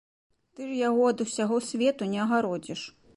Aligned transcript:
Ты 0.53 0.69
ж 0.69 0.77
яго 0.87 1.03
ад 1.11 1.21
усяго 1.27 1.59
свету 1.69 2.09
не 2.15 2.19
агародзіш! 2.27 2.81